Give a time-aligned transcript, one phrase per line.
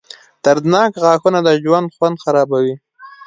[0.43, 2.75] •دردناک غاښونه د ژوند خوند خرابوي.